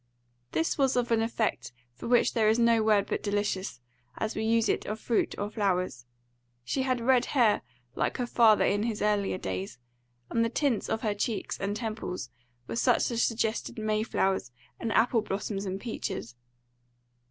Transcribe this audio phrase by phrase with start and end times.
[0.51, 3.79] This was of an effect for which there is no word but delicious,
[4.17, 6.07] as we use it of fruit or flowers.
[6.63, 7.61] She had red hair,
[7.93, 9.77] like her father in his earlier days,
[10.31, 12.31] and the tints of her cheeks and temples
[12.67, 16.33] were such as suggested May flowers and apple blossoms and peaches.